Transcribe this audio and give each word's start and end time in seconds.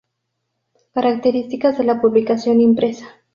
Características 0.95 1.77
de 1.77 1.83
la 1.83 2.01
publicación 2.01 2.59
impresa 2.59 3.07